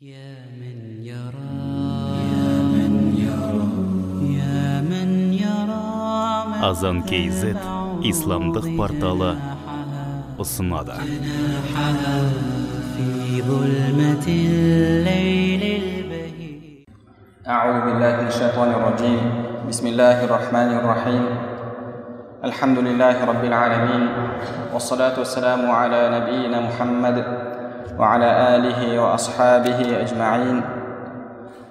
[0.00, 1.56] يا من يرى
[2.28, 3.68] يا من يرى
[4.36, 5.88] يا من يرى
[6.68, 7.56] азан kz
[8.04, 9.30] исламдық порталы
[10.36, 12.16] ұсынады جناحها
[12.92, 13.08] في
[13.40, 16.84] ظلمة الليل البهيج
[17.48, 19.20] أعوذ بالله من الشيطان الرجيم
[19.68, 21.24] بسم الله الرحمن الرحيم
[22.44, 24.04] الحمد لله رب العالمين
[24.76, 27.39] والصلاة والسلام على نبينا محمد
[27.99, 30.63] وعلى آله وأصحابه أجمعين.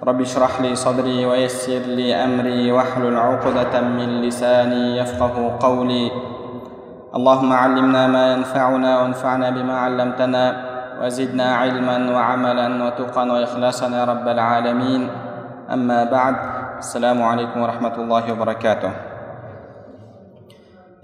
[0.03, 6.11] رب اشرح لي صدري ويسر لي أمري واحلل عقدة من لساني يفقه قولي.
[7.15, 10.45] اللهم علمنا ما ينفعنا وانفعنا بما علمتنا
[11.01, 15.09] وزدنا علما وعملا وتقا وإخلاصا يا رب العالمين.
[15.69, 16.35] أما بعد
[16.77, 18.91] السلام عليكم ورحمة الله وبركاته.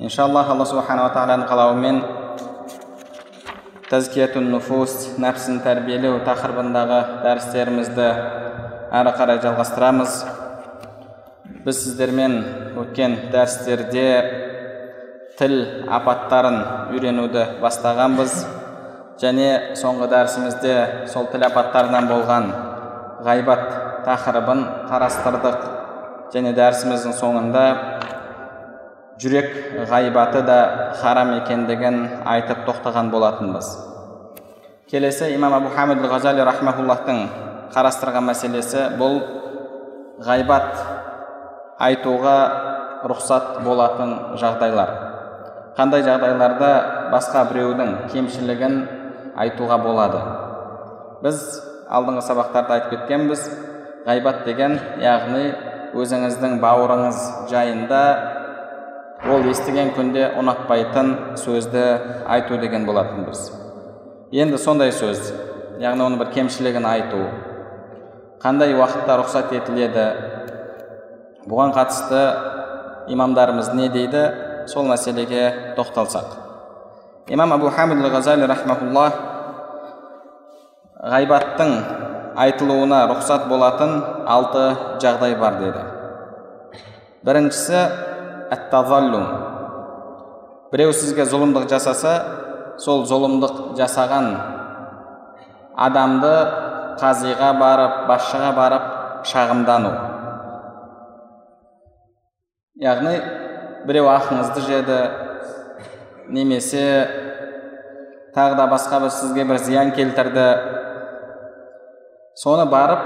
[0.02, 2.02] إن شاء الله الله سبحانه وتعالى قضاء من
[3.88, 8.08] тәзкиятун нуфус нәпсін тәрбиелеу тақырыбындағы дәрістерімізді
[9.00, 10.18] әрі қарай жалғастырамыз
[11.64, 12.36] біз сіздермен
[12.81, 14.03] өткен дәрістерде
[15.39, 15.56] тіл
[16.00, 16.59] апаттарын
[16.97, 18.36] үйренуді бастағанбыз
[19.23, 19.47] және
[19.80, 20.75] соңғы дәрісімізде
[21.14, 22.52] сол тіл апаттарынан болған
[23.23, 23.64] ғайбат
[24.09, 25.64] тақырыбын қарастырдық
[26.36, 27.66] және дәрісіміздің соңында
[29.22, 29.50] жүрек
[29.90, 30.60] ғайбаты да
[31.02, 33.70] харам екендігін айтып тоқтаған болатынбыз.
[34.92, 37.24] Келесі имам абу хамид ғазали рахмауллахтың
[37.74, 39.20] қарастырған мәселесі бұл
[40.24, 40.78] ғайбат
[41.82, 42.38] айтуға
[43.09, 44.94] рұқсат болатын жағдайлар.
[45.78, 46.72] Қандай жағдайларда
[47.12, 48.80] басқа біреудің кемшілігін
[49.38, 50.22] айтуға болады?
[51.26, 51.44] Біз
[51.90, 53.44] алдыңғы сабақтарда айтып кеткенбіз
[54.08, 55.52] ғайбат деген яғни
[55.98, 57.22] өзіңіздің бауырыңыз
[57.52, 58.02] жайында
[59.26, 61.86] ол естіген күнде ұнатпайтын сөзді
[62.30, 63.50] айту деген болатынбыз
[64.32, 65.32] енді сондай сөз
[65.82, 67.22] яғни оның бір кемшілігін айту.
[68.42, 70.06] Қандай уақытта рұқсат етіледі?
[71.48, 72.22] Бұған қатысты
[73.14, 74.24] имамдарымыз не дейді?
[74.68, 76.36] Сол мәселеге тоқталсақ.
[77.28, 79.08] Имам абу хамид ғазали рахмаулла
[80.97, 81.74] ғайбаттың
[82.38, 84.66] айтылуына рұқсат болатын алты
[85.02, 85.86] жағдай бар деді.
[87.24, 87.86] Біріншісі
[88.53, 89.25] әттазаллум
[90.72, 92.13] біреу сізге зұлымдық жасаса
[92.81, 94.28] сол зұлымдық жасаған
[95.88, 96.34] адамды
[97.02, 98.88] қазиға барып басшыға барып
[99.30, 99.94] шағымдану
[102.84, 103.16] яғни
[103.90, 105.00] біреу ақыңызды жеді
[106.34, 106.85] немесе
[108.35, 110.47] тағы да басқа бір сізге бір зиян келтірді
[112.38, 113.06] соны барып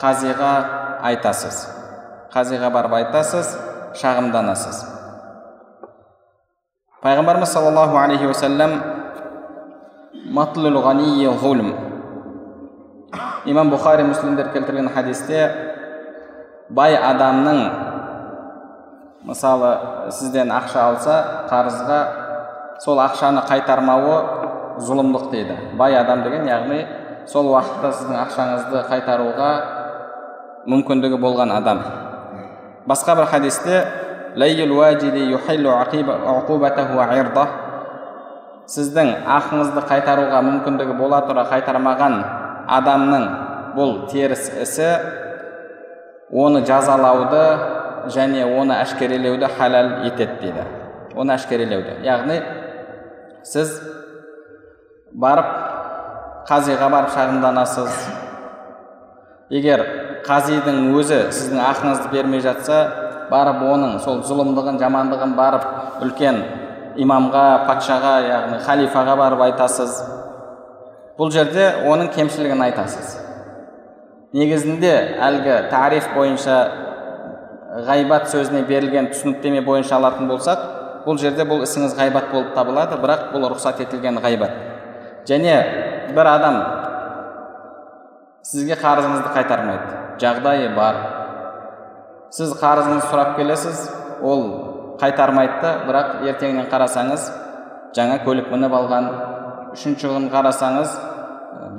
[0.00, 0.52] қазиға
[1.10, 1.64] айтасыз
[2.32, 3.56] қазиға барып айтасыз
[4.00, 4.82] шағымданасыз.
[7.02, 8.80] Пайғамбарымыз саллаллаху алейхи уассалам
[13.46, 15.42] имам бұхари муслимдер келтірген хадисте
[16.68, 17.60] бай адамның
[19.28, 19.70] мысалы
[20.10, 21.18] сізден ақша алса
[21.50, 22.00] қарызға
[22.82, 24.16] сол ақшаны қайтармауы
[24.82, 25.56] зұлымдық дейді.
[25.78, 26.82] Бай адам деген яғни
[27.30, 29.50] сол уақытта сіздің ақшаңызды қайтаруға
[30.66, 31.82] мүмкіндігі болған адам.
[32.86, 33.84] Басқа бір хадисте
[38.66, 42.16] сіздің ақыңызды қайтаруға мүмкіндігі бола тұра қайтармаған
[42.76, 43.26] адамның
[43.76, 44.88] бұл теріс ісі
[46.34, 47.44] оны жазалауды
[48.10, 50.64] және оны әшкерелеуді халал етеді дейді.
[51.14, 52.00] Оны әшкерелеуді.
[52.06, 52.40] Яғни
[53.46, 53.76] сіз
[55.14, 55.52] барып
[56.50, 58.02] қазиға барып шағымданасыз.
[59.54, 59.84] Егер
[60.26, 62.78] қазидың өзі сіздің ақыңызды бермей жатса
[63.30, 65.66] барып оның сол зұлымдығын жамандығын барып
[66.06, 66.40] үлкен
[67.02, 69.96] имамға патшаға яғни халифаға барып айтасыз
[71.18, 73.16] бұл жерде оның кемшілігін айтасыз
[74.36, 74.92] негізінде
[75.28, 76.56] әлгі тариф бойынша
[77.86, 80.64] ғайбат сөзіне берілген түсініктеме бойынша алатын болсақ
[81.06, 84.56] бұл жерде бұл ісіңіз ғайбат болып табылады бірақ бұл рұқсат етілген ғайбат
[85.28, 85.56] және
[86.16, 86.58] бір адам
[88.46, 90.98] сізге қарызыңызды қайтармайды жағдайы бар
[92.30, 93.80] сіз қарызыңызды сұрап келесіз
[94.22, 94.44] ол
[95.00, 97.26] қайтармайды да бірақ ертеңнен қарасаңыз
[97.98, 99.08] жаңа көлік мініп алған
[99.72, 100.94] үшінші күн қарасаңыз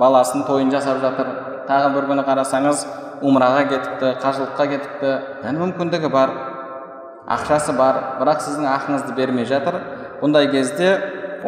[0.02, 1.32] баласының тойын жасап жатыр
[1.70, 2.84] тағы бір күні қарасаңыз
[3.24, 5.16] умраға кетіпті қажылыққа кетіпті
[5.46, 6.36] яғни мүмкіндігі бар
[7.32, 9.80] ақшасы бар бірақ сіздің ақыңызды бермей жатыр
[10.20, 10.96] бұндай кезде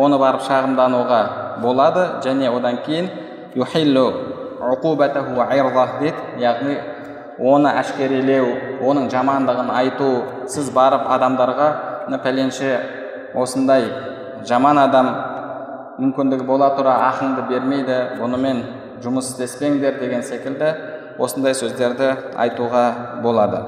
[0.01, 1.25] оны барып шағымдануға
[1.61, 3.11] болады және одан кейін
[6.41, 6.77] яғни
[7.41, 8.51] оны әшкерелеу
[8.85, 10.11] оның жамандығын айту
[10.53, 11.69] сіз барып адамдарға
[12.07, 12.73] мына пәленше
[13.35, 13.89] осындай
[14.49, 15.11] жаман адам
[16.01, 18.63] мүмкіндігі бола тұра ақыңды бермейді бұнымен
[19.05, 20.73] жұмыс істеспеңдер деген секілді
[21.21, 22.11] осындай сөздерді
[22.41, 22.85] айтуға
[23.25, 23.61] болады.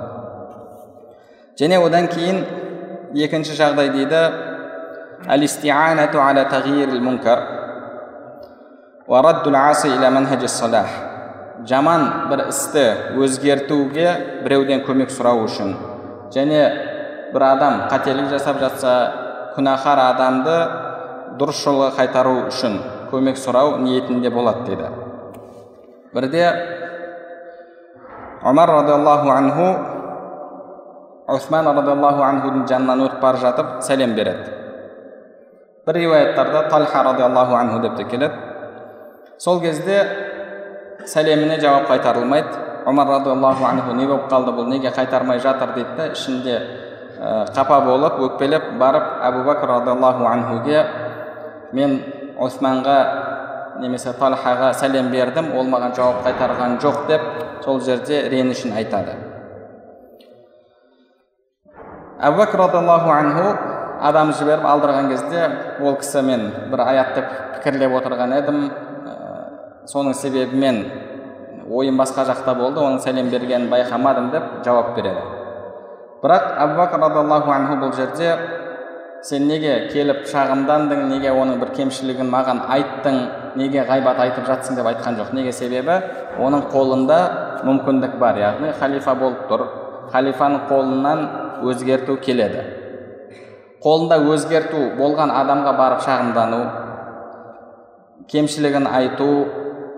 [1.60, 2.44] Және одан кейін
[3.14, 4.22] екінші жағдай дейді
[11.66, 12.84] жаман бір істі
[13.18, 14.06] өзгертуге
[14.44, 15.72] біреуден көмек сұрау үшін
[16.34, 16.60] және
[17.34, 18.92] бір адам қателік жасап жатса
[19.56, 20.54] күнәһар адамды
[21.40, 22.78] дұрыс жолға қайтару үшін
[23.10, 24.92] көмек сұрау ниетінде болады дейді
[26.14, 26.46] бірде
[28.42, 29.68] омар радиаллаху анху
[31.34, 34.56] усман радиаллаху анхудың жанынан өтіп бара жатып сәлем береді
[35.86, 38.51] бір риуаяттарда талха радиаллаху анху деп те келеді
[39.42, 39.96] сол кезде
[41.02, 42.52] сәлеміне жауап қайтарылмайды.
[42.86, 46.58] Омар радиаллаху анху не болып қалды бұл неге қайтармай жатыр дейді да ішінде
[47.54, 50.84] қапа болып өкпелеп барып әбу бәкір радиаллаху анхуге
[51.72, 51.98] мен
[52.38, 52.96] османға
[53.82, 57.26] немесе талхаға сәлем бердім ол маған жауап қайтарған жоқ деп
[57.64, 59.16] сол жерде ренішін айтады.
[62.20, 63.56] Әбу бәкір радиаллаху анху
[64.02, 65.50] адам жіберіп алдырған кезде
[65.82, 68.64] ол кісі мен бір аятты пікірлеп отырған едім
[69.90, 70.82] соның себебімен
[71.70, 75.22] ойым басқа жақта болды оның сәлем бергенін байқамадым деп жауап береді.
[76.22, 78.34] Бірақ әбу бәкір анху бұл жерде
[79.26, 83.18] сен неге келіп шағымдандың неге оның бір кемшілігін маған айттың
[83.56, 84.76] неге ғайбат айтып жатсың?
[84.76, 85.32] деп айтқан жоқ.
[85.34, 85.98] Неге себебі?
[86.38, 87.18] Оның қолында
[87.66, 89.66] мүмкіндік бар яғни халифа болып тұр.
[90.12, 91.26] Халифаның қолынан
[91.66, 92.62] өзгерту келеді.
[93.82, 96.62] Қолында өзгерту болған адамға барып шағымдану
[98.30, 99.28] кемшілігін айту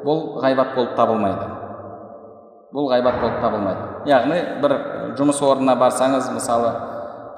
[0.05, 1.47] бұл ғайбат болып табылмайды.
[2.75, 3.87] Бұл ғайбат болып табылмайды.
[4.11, 4.77] Яғни бір
[5.19, 6.73] жұмыс орнына барсаңыз мысалы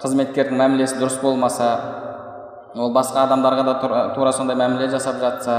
[0.03, 1.71] қызметкердің мәмілесі дұрыс болмаса
[2.75, 3.75] ол басқа адамдарға да
[4.15, 5.57] тура сондай мәміле жасап жатса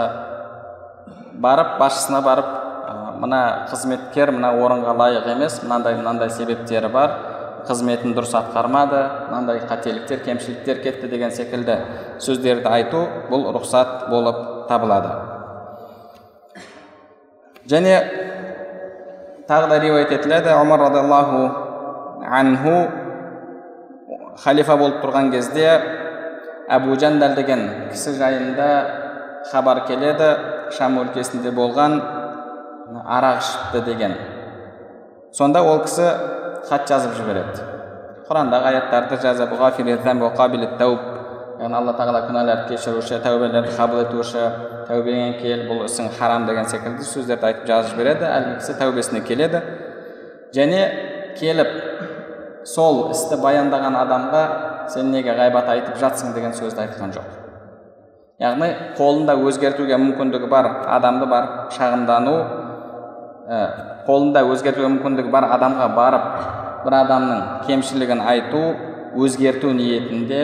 [1.34, 2.52] барып басшысына барып
[3.22, 7.16] мына қызметкер мына орынға лайық емес мынандай мынандай себептері бар
[7.70, 11.80] қызметін дұрыс атқармады мынандай қателіктер кемшіліктер кетті деген секілді
[12.24, 15.37] сөздерді айту бұл рұқсат болып табылады.
[17.68, 17.94] Және
[19.48, 20.50] тағы да риуаят етіледі.
[20.56, 21.52] Омар радиаллаху
[22.24, 22.76] анху
[24.44, 25.68] халифа болып тұрған кезде
[26.70, 28.70] әбу жандал деген кісі жайында
[29.52, 30.36] хабар келеді.
[30.78, 32.02] Шам өлкесінде болған
[33.06, 34.16] арақ ішіпті деген.
[35.32, 36.10] Сонда ол кісі
[36.70, 37.64] хат жазып жібереді.
[38.28, 39.54] Құрандағы аяттарды жазып
[41.58, 44.44] яғни алла тағала күнәларды кешіруші тәубелерді қабыл етуші
[44.88, 49.62] тәубеңе кел бұл ісің харам деген секілді сөздерді айтып жазып жібереді әлгі кісі тәубесіне келеді.
[50.54, 50.84] Және
[51.40, 51.74] келіп
[52.68, 54.44] сол істі баяндаған адамға
[54.94, 57.28] сен неге ғайбат айтып жатсың деген сөзді айтқан жоқ.
[58.40, 58.70] Яғни
[59.00, 62.36] қолында өзгертуге мүмкіндігі бар адамды барып шағымдану
[63.50, 63.60] ә,
[64.06, 66.28] қолында өзгертуге мүмкіндігі бар адамға барып
[66.86, 68.62] бір адамның кемшілігін айту
[69.18, 70.44] өзгерту ниетінде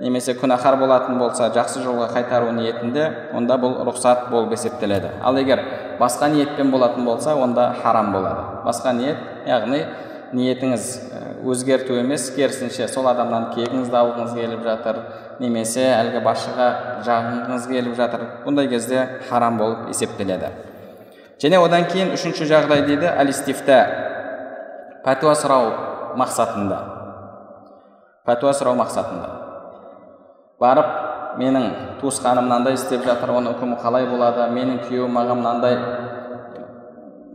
[0.00, 5.12] немесе күнәһар болатын болса жақсы жолға қайтару ниетінде онда бұл рұқсат болып есептеледі.
[5.22, 5.62] Ал егер
[6.00, 8.42] басқа ниетпен болатын болса онда харам болады.
[8.64, 9.84] Басқа ниет яғни
[10.34, 10.88] ниетіңіз
[11.46, 15.00] өзгерту емес керісінше сол адамнан кегіңізді алғыңыз келіп жатыр
[15.38, 16.68] немесе әлгі басшыға
[17.06, 20.50] жағыңыз келіп жатыр бұндай кезде харам болып есептеледі.
[21.42, 23.78] Және одан кейін үшінші жағдай дейді әлистифта
[25.06, 25.72] пәтуа сұрау
[26.18, 26.82] мақсатында.
[28.24, 29.43] Пәтуа сұрау мақсатында.
[30.64, 30.88] Барып
[31.38, 31.64] менің
[32.00, 35.78] туысқаным мынандай істеп жатыр оның үкімі қалай болады менің күйеуім маған мынандай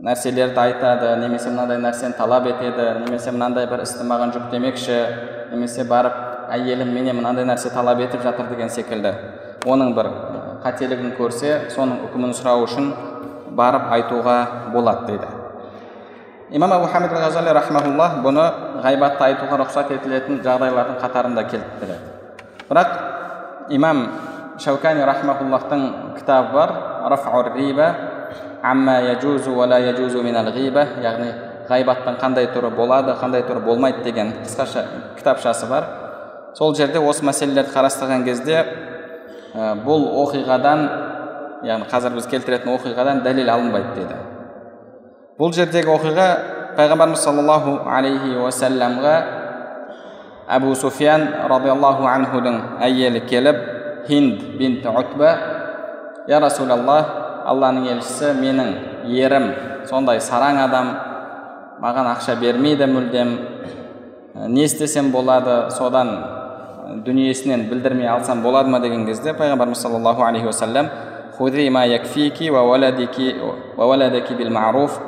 [0.06, 4.98] нәрселерді айтады немесе мынандай нәрсені талап етеді немесе мынандай бір істі маған жүктемекші
[5.52, 6.16] немесе барып
[6.56, 9.12] әйелім менен мынандай нәрсе талап етіп жатыр деген секілді.
[9.68, 10.08] Оның бір
[10.64, 12.94] қателігін көрсе соның үкімін сұрау үшін
[13.58, 14.36] барып айтуға
[14.72, 15.28] болады дейді.
[16.56, 17.52] Имам абу ғазали
[18.24, 18.46] бұны
[18.82, 21.98] ғайбатты айтуға рұқсат етілетін жағдайлардың қатарында келтіреді
[22.70, 22.90] бірақ
[23.70, 24.06] имам
[24.58, 25.84] шаукани рахмауллахтың
[26.18, 26.72] кітабы бар
[27.10, 27.94] рафаур риба
[28.62, 31.30] амма яжузу ла яжузу минал ғиба яғни
[31.70, 34.84] ғайбаттың қандай түрі болады қандай түрі болмайды деген қысқаша
[35.16, 35.86] кітапшасы бар
[36.54, 38.64] сол жерде осы мәселелерді қарастырған кезде
[39.54, 40.86] ә, бұл оқиғадан
[41.64, 44.18] яғни қазір біз келтіретін оқиғадан дәлел алынбайды деді
[45.38, 46.26] бұл жердегі оқиға
[46.76, 49.14] пайғамбарымыз саллаллаху алейхи уассаламға
[50.50, 53.58] әбу суфиян радиаллаху анхудың әйелі келіп
[54.08, 55.30] хинд бинт утба
[56.28, 57.12] я расулаллах
[57.50, 58.72] алланың елшісі менің
[59.06, 59.46] ерім
[59.90, 60.90] сондай сараң адам
[61.82, 63.36] маған ақша бермейді мүлдем
[64.48, 66.10] не істесем болады содан
[67.06, 70.50] дүниесінен білдірмей алсам болады ма деген кезде пайғамбарымыз саллаллаху алейхи
[74.50, 74.98] маруф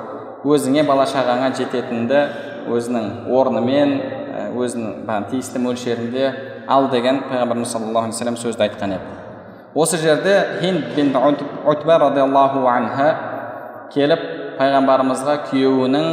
[0.46, 2.22] өзіңе бала шағаңа жететінді
[2.72, 4.21] өзінің орнымен
[4.58, 6.28] өзінің бағана тиісті мөлшерінде
[6.68, 9.22] ал деген пайғамбарымыз саллаллаху алейхи вассалам сөзді айтқан еді
[9.74, 13.08] осы жерде хинд бин утба радиаллаху анха
[13.94, 14.22] келіп
[14.58, 16.06] пайғамбарымызға күйеуінің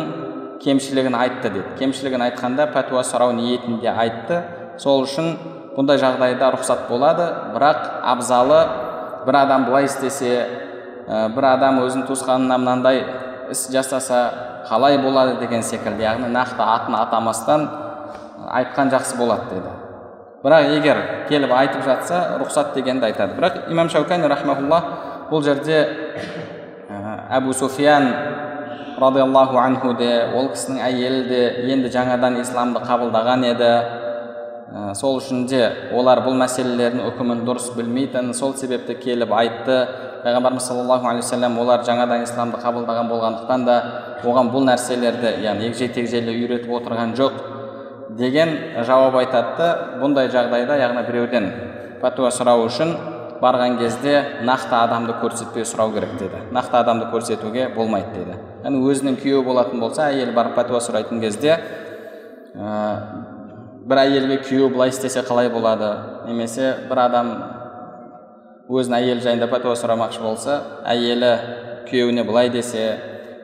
[0.63, 4.41] кемшілігін айтты дейді кемшілігін айтқанда пәтуа сұрау ниетінде айтты
[4.79, 5.33] сол үшін
[5.75, 8.61] бұндай жағдайда рұқсат болады бірақ абзалы
[9.25, 10.33] бір адам былай істесе
[11.35, 13.03] бір адам өзінің туысқанына мынандай
[13.51, 14.21] іс жасаса
[14.69, 17.67] қалай болады деген секілді яғни нақты атын атамастан
[18.47, 19.75] айтқан жақсы болады деді.
[20.43, 23.35] Бірақ егер келіп айтып жатса рұқсат дегенді айтады.
[23.35, 24.83] Бірақ имам шаукани рахмаулла
[25.29, 25.81] бұл жерде
[27.29, 28.07] әбу суфиян
[28.99, 31.41] радиаллаху анху де ол кісінің әйелі де
[31.73, 33.71] енді жаңадан исламды қабылдаған еді.
[34.69, 35.63] Ә, сол үшін де
[35.97, 39.79] олар бұл мәселелердің үкімін дұрыс білмейтін сол себепті келіп айтты.
[40.23, 43.77] Пайғамбарымыз саллаллаху алейхи вассалам олар жаңадан исламды қабылдаған болғандықтан да
[44.23, 47.58] оған бұл нәрселерді яғни егжей тегжейлі үйретіп отырған жоқ.
[48.17, 49.55] Деген жауап айтады.
[49.57, 49.69] Да
[50.01, 51.49] бұндай жағдайда яғни біреуден
[52.01, 52.95] пәтуа сұрау үшін
[53.41, 54.15] барған кезде
[54.47, 56.41] нақты адамды көрсетпей сұрау керек деді.
[56.51, 58.39] Нақты адамды көрсетуге болмайды деді.
[58.63, 61.55] Яғни өзінің күйеуі болатын болса әйелі барып пәтуа сұрайтын кезде
[62.55, 62.73] ә,
[63.87, 65.93] бір әйелге күйеуі былай істесе қалай болады?
[66.27, 67.31] Немесе бір адам
[68.69, 71.31] өзінің әйелі жайында пәтуа сұрамақшы болса әйелі
[71.89, 72.85] күйеуіне былай десе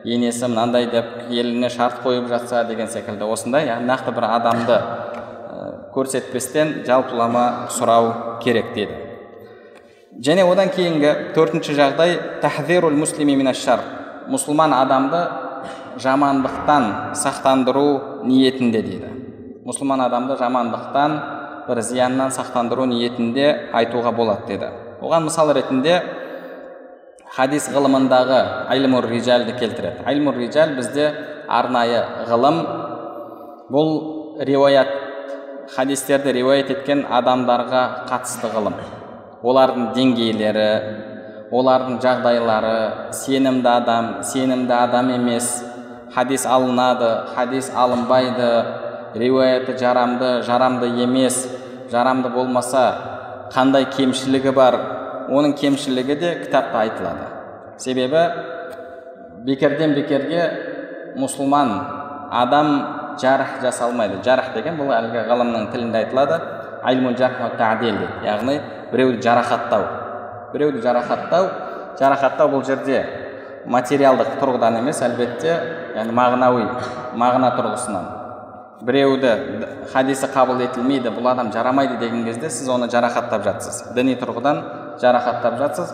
[0.06, 3.26] енесі мынандай деп еліне шарт қойып жатса деген секілді.
[3.26, 9.02] Осындай нақты бір адамды ә, көрсетпестен жалпылама сұрау керек деді.
[10.22, 13.82] Және одан кейінгі төртінші жағдай тахзирул муслими минашшар
[14.30, 15.26] мұсылман адамды
[16.00, 19.10] жамандықтан сақтандыру ниетінде дейді
[19.66, 21.18] мұсылман адамды жамандықтан
[21.66, 24.70] бір зияннан сақтандыру ниетінде айтуға болады деді.
[25.02, 25.98] Оған мысал ретінде
[27.34, 28.38] хадис ғылымындағы
[28.70, 31.08] айлмур рижалды келтіреді айлмур рижал бізде
[31.48, 32.60] арнайы ғылым
[33.72, 33.90] бұл
[34.46, 34.92] риуаят
[35.74, 38.78] хадистерді риуаят еткен адамдарға қатысты ғылым
[39.42, 40.70] олардың деңгейлері
[41.50, 45.50] олардың жағдайлары сенімді адам сенімді адам емес
[46.14, 48.50] хадис алынады хадис алынбайды
[49.14, 51.42] риуаяты жарамды жарамды емес
[51.90, 52.86] жарамды болмаса
[53.52, 54.78] қандай кемшілігі бар
[55.28, 57.26] оның кемшілігі де кітапта айтылады
[57.82, 58.22] себебі
[59.46, 60.46] бекерден бекерге
[61.18, 61.72] мұсылман
[62.30, 62.70] адам
[63.20, 66.40] жарх жасалмайды жарх деген бұл әлгі ғылымның тілінде айтылады
[68.26, 68.58] яғни
[68.92, 69.86] біреуді жарақаттау
[70.52, 71.48] біреуді жарақаттау
[71.98, 73.02] жарақаттау бұл жерде
[73.66, 75.56] материалдық тұрғыдан емес әлбетте
[75.96, 76.66] яғни мағынауи
[77.18, 78.06] мағына тұрғысынан
[78.86, 79.32] біреуді
[79.92, 84.62] хадисі қабыл етілмейді бұл адам жарамайды деген кезде сіз оны жарақаттап жатсыз діни тұрғыдан
[85.02, 85.92] жарақаттап жатсыз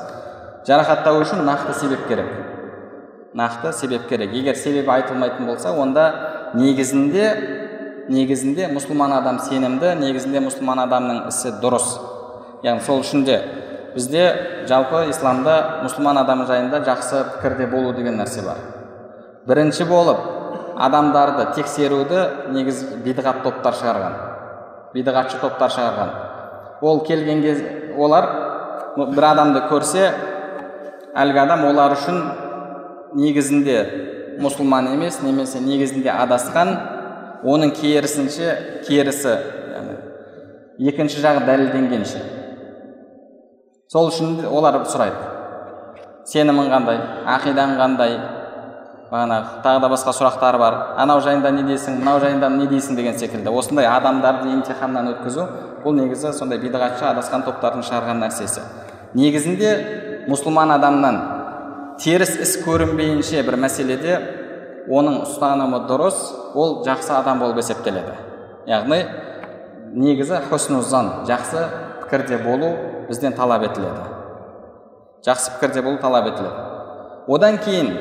[0.66, 2.28] жарақаттау үшін нақты себеп керек
[3.35, 6.06] нақты себеп керек егер себебі айтылмайтын болса онда
[6.54, 7.26] негізінде
[8.09, 11.88] негізінде мұсылман адам сенімді негізінде мұсылман адамның ісі дұрыс
[12.62, 13.38] яғни сол үшін де
[13.94, 14.26] бізде
[14.68, 18.61] жалпы исламда мұсылман адам жайында жақсы пікірде болу деген нәрсе бар
[19.49, 20.21] бірінші болып
[20.78, 24.16] адамдарды тексеруді негіз бидғат топтар шығарған
[24.94, 26.14] бидғатшы топтар шығарған
[26.82, 27.62] ол келген кез
[27.97, 28.28] олар
[28.96, 30.08] бір адамды көрсе
[31.16, 32.18] әлгі адам олар үшін
[33.16, 33.78] негізінде
[34.42, 36.75] мұсылман емес немесе негізінде адасқан
[37.44, 38.54] оның керісінше
[38.87, 39.34] керісі
[39.72, 42.22] яғни екінші жағы дәлелденгенше
[43.92, 45.32] сол үшін олар сұрайды
[46.32, 47.00] сенімің қандай
[47.37, 48.16] ақидаң қандай
[49.12, 53.18] бағанағы тағы да басқа сұрақтар бар анау жайында не дейсің мынау жайында не дейсің деген
[53.20, 55.44] секілді осындай адамдарды емтиханнан өткізу
[55.82, 58.64] бұл негізі сондай бидғатшы адасқан топтардың шығарған нәрсесі
[59.14, 59.73] негізінде
[60.31, 61.19] мұсылман адамнан
[62.00, 64.14] теріс іс көрінбейінше бір мәселеде
[64.90, 66.19] оның ұстанымы дұрыс
[66.59, 68.14] ол жақсы адам болып есептеледі.
[68.66, 69.02] Яғни
[69.92, 71.66] негізі хуснузан жақсы
[72.02, 72.73] пікірде болу
[73.09, 74.09] бізден талап етіледі.
[75.26, 76.69] Жақсы пікірде болу талап етіледі.
[77.28, 77.92] Одан кейін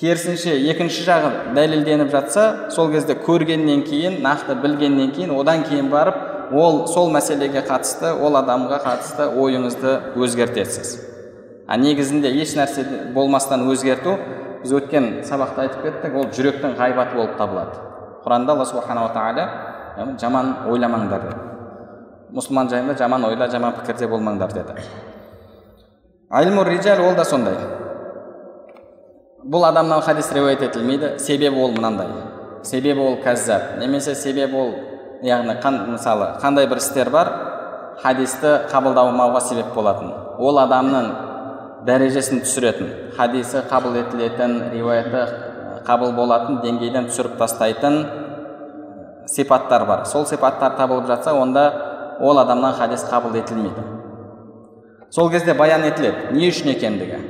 [0.00, 6.29] керісінше екінші жағы дәлелденіп жатса сол кезде көргеннен кейін нақты білгеннен кейін одан кейін барып
[6.52, 10.96] ол сол мәселеге қатысты ол адамға қатысты ойыңызды өзгертесіз.
[11.66, 14.16] А негізінде еш нәрсе болмастан өзгерту
[14.62, 17.78] біз өткен сабақта айтып кеттік ол жүректің ғайбаты болып табылады.
[18.24, 21.50] Құранда алла субханала тағала жаман ойламаңдар деді
[22.34, 24.74] мұсылман жайында жаман ойла жаман пікірде болмаңдар деді.
[26.30, 27.56] Айлмур риджал ол да сондай.
[29.44, 31.16] Бұл адамнан хадис риуаят етілмейді.
[31.18, 32.06] Себебі ол мынандай.
[32.62, 34.70] Себебі ол кәззаб немесе себебі ол
[35.22, 37.30] яғни қан, мысалы қандай бір істер бар
[38.00, 40.12] хадисті қабылдамауға себеп болатын.
[40.38, 41.10] Ол адамның
[41.86, 45.24] дәрежесін түсіретін хадисі қабыл етілетін риуаяты
[45.86, 48.00] қабыл болатын деңгейден түсіріп тастайтын
[49.26, 50.04] сипаттар бар.
[50.06, 51.66] Сол сипаттар табылып жатса онда
[52.20, 53.84] ол адамнан хадис қабыл етілмейді.
[55.10, 56.32] Сол кезде баян етіледі.
[56.32, 57.20] Не үшін екендігі?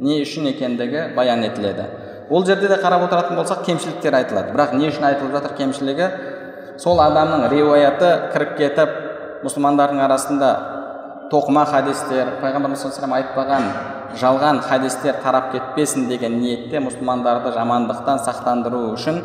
[0.00, 1.86] Не үшін екендігі баян етіледі.
[2.30, 4.52] Ол жерде де қарап отыратын болсақ кемшіліктер айтылады.
[4.54, 6.08] Бірақ не үшін айтылып жатыр кемшілігі?
[6.80, 8.94] Сол адамның риуаяты кіріп кетіп
[9.44, 10.50] мұсылмандардың арасында
[11.30, 13.68] тоқыма хадистер пайғамбарымыз саллаллаху айтпаған
[14.20, 19.22] жалған хадистер тарап кетпесін деген ниетте мұсылмандарды жамандықтан сақтандыру үшін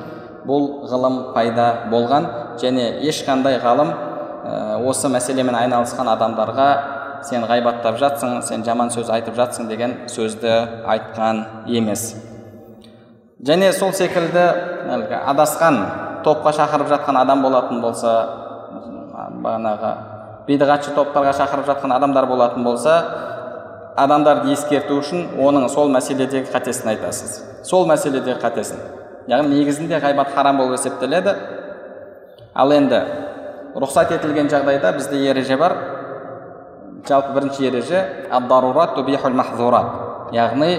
[0.48, 2.27] бұл ғылым пайда болған.
[2.62, 3.91] Және ешқандай ғалым
[4.89, 6.70] осы мәселемен айналысқан адамдарға
[7.27, 10.53] сен ғайбаттап жатсың сен жаман сөз айтып жатсың деген сөзді
[10.88, 12.15] айтқан емес.
[13.46, 14.46] Және сол секілді
[14.96, 15.79] әлгі адасқан
[16.29, 18.13] топқа шақырып жатқан адам болатын болса
[19.41, 19.91] бағанағы
[20.50, 22.95] бидғатшы топтарға шақырып жатқан адамдар болатын болса
[24.00, 27.39] адамдарды ескерту үшін оның сол мәселедегі қатесін айтасыз.
[27.67, 28.79] Сол мәселедегі қатесін.
[29.29, 31.36] Яғни негізінде ғайбат харам болып есептеледі.
[32.55, 33.01] Ал енді
[33.75, 35.75] рұқсат етілген жағдайда бізде ереже бар.
[37.07, 38.05] Жалпы бірінші ереже
[40.29, 40.74] яғни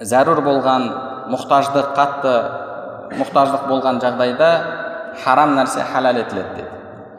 [0.00, 0.86] зәрур болған
[1.32, 2.34] мұқтаждық қатты
[3.12, 4.48] мұқтаждық болған жағдайда
[5.24, 6.70] харам нәрсе халал етіледі деді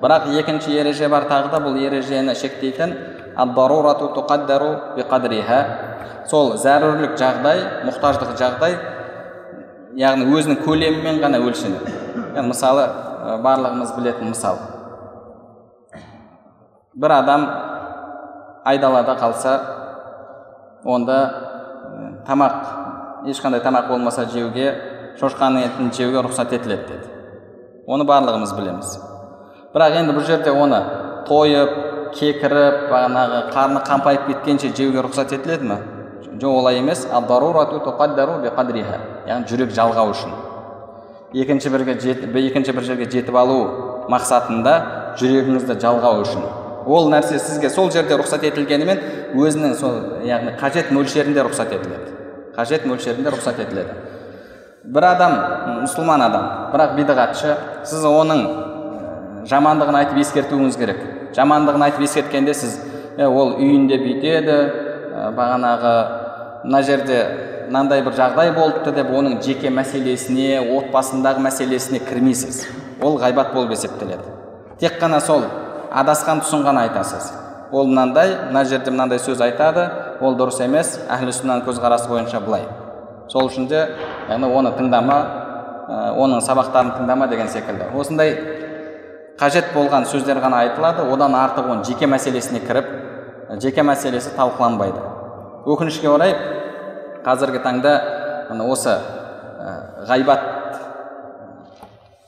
[0.01, 2.95] бірақ екінші ереже бар тағы да бұл ережені шектейтін
[6.27, 8.73] сол зәрурлік жағдай мұқтаждық жағдай
[9.97, 12.87] яғни өзінің көлемімен ғана өлшенеді мысалы
[13.45, 14.59] барлығымыз білетін мысал
[16.93, 17.47] бір адам
[18.65, 19.53] айдалада қалса
[20.83, 21.17] онда
[22.27, 27.11] тамақ ешқандай тамақ болмаса жеуге шошқаның етін жеуге рұқсат етіледі деді.
[27.87, 28.97] Оны барлығымыз білеміз.
[29.73, 30.79] Бірақ енді бұл жерде оны
[31.27, 31.71] тойып
[32.17, 35.77] кекіріп бағанағы қарны қампайып кеткенше жеуге рұқсат етіледі ме?
[36.37, 37.07] Жоқ олай емес.
[39.27, 40.31] Яғни жүрек жалғау үшін.
[41.33, 43.57] Екінші бірге жет, екінші бір жерге жетіп алу
[44.07, 44.75] мақсатында
[45.19, 46.45] жүрегіңізді жалғау үшін.
[46.87, 49.01] Ол нәрсе сізге сол жерде рұқсат етілгенімен
[49.35, 52.13] өзінің сол яғни қажет мөлшерінде рұқсат етіледі.
[52.55, 53.97] Қажет мөлшерінде рұқсат етіледі.
[54.87, 55.33] Бір адам
[55.83, 56.45] мұсылман адам.
[56.71, 57.55] Бірақ бидғатшы
[57.87, 58.43] сіз оның
[59.49, 61.01] жамандығын айтып ескертуіңіз керек.
[61.35, 62.77] Жамандығын айтып ескерткенде сіз
[63.27, 65.93] ол үйінде бүйтеді ә, бағанағы
[66.63, 67.19] мына жерде
[67.67, 72.63] мынандай бір жағдай болыпты деп оның жеке мәселесіне отбасындағы мәселесіне кірмейсіз.
[73.03, 74.23] Ол ғайбат болып есептеледі.
[74.79, 75.43] Тек қана сол
[75.91, 77.31] адасқан тұсын ғана айтасыз.
[77.71, 79.89] Ол мынандай мына жерде мынандай сөз айтады
[80.21, 82.63] ол дұрыс емес әхлі көзқарасы бойынша былай.
[83.31, 83.83] Сол үшін де
[84.29, 85.17] яғни оны тыңдама
[86.19, 87.91] оның сабақтарын тыңдама деген секілді.
[87.95, 88.35] Осындай
[89.39, 91.07] қажет болған сөздер ғана айтылады.
[91.13, 92.89] Одан артық оның жеке мәселесіне кіріп
[93.61, 94.99] жеке мәселесі талқыланбайды.
[95.67, 96.35] Өкінішке орай
[97.25, 97.95] қазіргі таңда
[98.67, 98.97] осы
[100.07, 100.43] ғайбат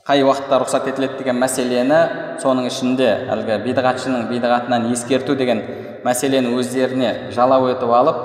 [0.08, 2.00] қай уақытта рұқсат етіледі деген мәселені
[2.42, 5.62] соның ішінде әлгі бидғатшының бидғатынан ескерту деген
[6.04, 8.18] мәселені өздеріне жалау етіп алып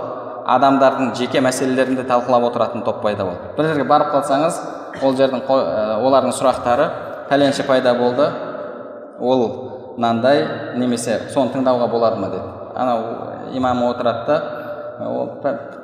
[0.46, 3.54] адамдардың жеке мәселелерін де талқылап отыратын топ пайда болды.
[3.58, 4.60] Бір жерге барып қалсаңыз
[5.02, 6.90] ол жердің олардың сұрақтары
[7.30, 8.30] пәленше пайда болды.
[9.20, 9.46] Ол
[9.98, 10.46] мынандай
[10.78, 12.44] немесе соны тыңдауға болады ма деді.
[12.76, 13.02] Анау
[13.54, 15.32] имам отырады да ол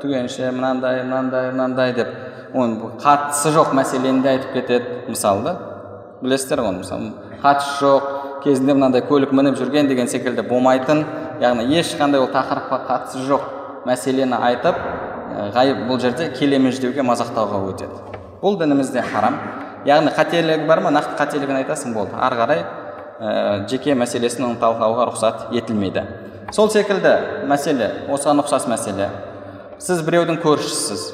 [0.02, 2.08] түгенше мынандай мынандай мынандай деп.
[2.54, 5.56] Оның қатысы жоқ мәселені де айтып кетеді мысалы да.
[6.22, 8.10] Білесіздер ғой мысалы қатысы жоқ
[8.44, 11.06] кезінде мынандай көлік мініп жүрген деген секілді болмайтын
[11.42, 13.61] яғни ешқандай ол тақырыпқа қатысы жоқ.
[13.88, 14.78] Мәселені айтып
[15.56, 18.20] ғайып бұл жерде келемеждеуге мазақтауға өтеді.
[18.42, 19.38] Бұл дінімізде харам.
[19.86, 20.92] Яғни қателігі бар ма?
[20.94, 22.14] Нақты қателігін айтасың болды.
[22.18, 26.04] Ары қарай ә, жеке мәселесін талқылауға рұқсат етілмейді.
[26.54, 27.16] Сол секілді
[27.50, 29.10] мәселе осыған ұқсас мәселе.
[29.82, 31.08] Сіз біреудің көршісісіз.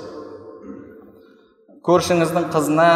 [1.87, 2.87] Көршіңіздің қызына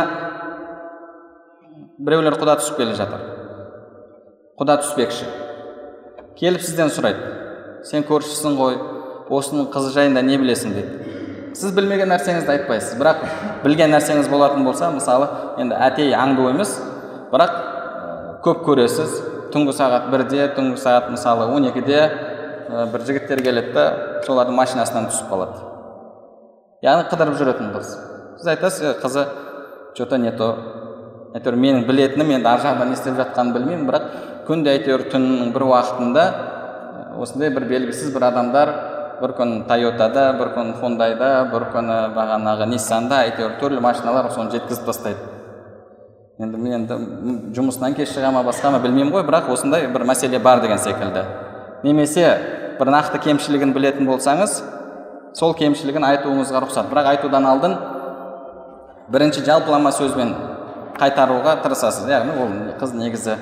[2.02, 3.22] біреулер құда түсіп келе жатыр.
[4.60, 5.30] Құда түспекші.
[6.40, 7.36] Келіп сізден сұрайды.
[7.88, 8.80] Сен көршісің ғой.
[9.32, 13.26] Осының қызы жайында не білесің дейді сіз білмеген нәрсеңізді айтпайсыз бірақ
[13.64, 15.28] білген нәрсеңіз болатын болса мысалы
[15.60, 16.78] енді әтей аңду емес
[17.32, 17.58] бірақ
[18.46, 19.20] көп көресіз.
[19.52, 22.00] Түнгі сағат бірде түнгі сағат мысалы он екіде
[22.94, 23.86] бір жігіттер келеді да
[24.26, 25.60] солардың машинасынан түсіп қалады.
[26.82, 27.90] Яғни қыдырып жүретін қыз.
[28.40, 29.26] Сіз айтасыз қызы
[29.98, 30.48] че то не то
[31.36, 34.08] әйтеуір менің білетінім енді ар жағында не істеп жатқанын білмеймін бірақ
[34.48, 36.26] күнде әйтеуір түннің бір уақытында
[37.20, 38.74] осындай бір белгісіз бір адамдар
[39.22, 44.90] бір күн тойотада бір күн хундайда бір күні бағанағы ниссанда әйтеуір түрлі машиналар соны жеткізіп
[44.90, 45.20] тастайды.
[46.42, 46.98] Енді мен енді
[47.54, 51.24] жұмысынан кеш шыға ма басқа ма білмеймін ғой бірақ осындай бір мәселе бар деген секілді.
[51.84, 52.28] Немесе
[52.80, 54.62] бір нақты кемшілігін білетін болсаңыз
[55.38, 56.90] сол кемшілігін айтуыңызға рұқсат.
[56.90, 57.78] Бірақ айтудан алдын
[59.14, 60.34] бірінші жалпылама сөзбен
[60.98, 62.10] қайтаруға тырысасыз.
[62.10, 63.38] Яғни ол қыз негізі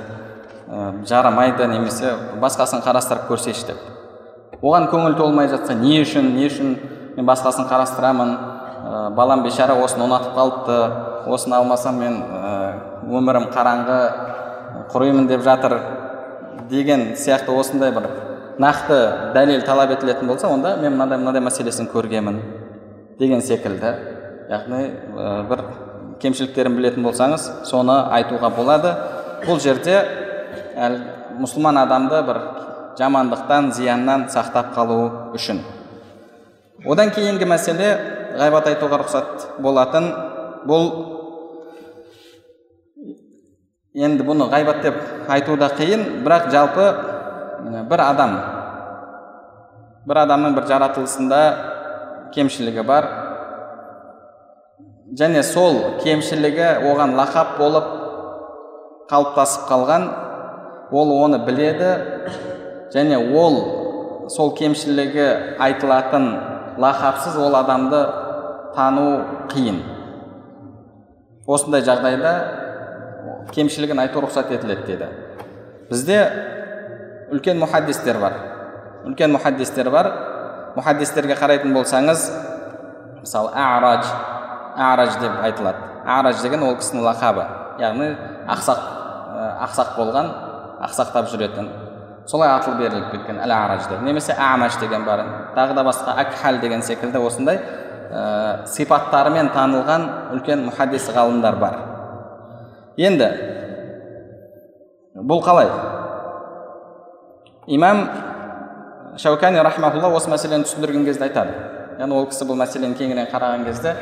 [0.68, 3.99] ә, жарамайды немесе басқасын қарастырып көрсеші деп.
[4.62, 6.76] Оған көңіл толмай жатса не үшін не үшін
[7.18, 8.34] мен басқасын қарастырамын?
[8.80, 10.78] Ә, балам бейшара осыны ұнатып қалыпты
[11.30, 12.54] осыны алмасам мен ә,
[13.06, 14.00] өмірім қараңғы
[14.94, 15.76] құримын деп жатыр
[16.70, 18.08] деген сияқты осындай бір
[18.60, 22.40] нақты дәлел талап етілетін болса онда мен мынандай мынандай мәселесін көргенмін
[23.20, 23.94] деген секілді.
[24.50, 24.82] Яғни
[25.16, 25.64] ә, бір
[26.24, 28.96] кемшіліктерін білетін болсаңыз соны айтуға болады.
[29.46, 30.00] Бұл жерде
[30.76, 30.98] әл,
[31.40, 32.42] мұсылман адамды бір
[33.00, 35.62] жамандықтан зияннан сақтап қалу үшін.
[36.86, 37.90] Одан кейінгі мәселе
[38.40, 40.12] ғайбат айтуға рұқсат болатын
[40.68, 40.86] бұл
[43.96, 45.00] енді бұны ғайбат деп
[45.32, 46.90] айту да қиын бірақ жалпы
[47.90, 48.36] бір адам
[50.08, 51.42] бір адамның бір жаратылысында
[52.36, 53.08] кемшілігі бар.
[55.20, 57.88] Және сол кемшілігі оған лақап болып
[59.10, 60.06] қалыптасып қалған
[60.92, 61.90] ол оны біледі
[62.94, 63.56] және ол
[64.30, 66.26] сол кемшілігі айтылатын
[66.80, 68.02] лақапсыз ол адамды
[68.76, 69.08] тану
[69.52, 69.80] қиын.
[71.48, 72.34] Осындай жағдайда
[73.54, 75.10] кемшілігін айту рұқсат етіледі деді.
[75.90, 76.20] Бізде
[77.34, 78.36] үлкен мұхаддистер бар.
[79.10, 80.12] Үлкен мұхаддистер бар.
[80.78, 82.30] Мұхаддистерге қарайтын болсаңыз
[83.24, 84.06] мысалы арадж
[84.78, 85.90] арадж деп айтылады.
[86.06, 87.46] Арадж деген ол кісінің лақабы
[87.82, 88.14] яғни
[88.54, 88.86] ақсақ
[89.66, 90.32] ақсақ болған
[90.86, 91.70] ақсақтап жүретін
[92.30, 94.04] солай атыл беріліп кеткен әл арадж деп.
[94.06, 95.24] Немесе амаш деген бар.
[95.56, 97.60] Тағы да басқа акхал деген секілді осындай
[98.12, 101.80] ә, сипаттарымен танылған үлкен мұхаддис ғалымдар бар.
[102.98, 103.30] Енді
[105.16, 105.70] бұл қалай?
[107.68, 108.06] Имам
[109.18, 111.54] шаукани рахмаулла осы мәселені түсіндірген кезде айтады.
[112.00, 113.96] Яғни ол кісі бұл мәселені кеңірек қараған кезде